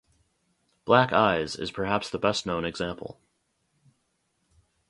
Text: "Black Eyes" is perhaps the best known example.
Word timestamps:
"Black 0.83 1.13
Eyes" 1.13 1.55
is 1.55 1.69
perhaps 1.69 2.09
the 2.09 2.17
best 2.17 2.43
known 2.47 2.65
example. 2.65 3.19